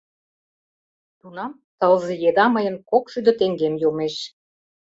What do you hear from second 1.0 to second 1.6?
Тунам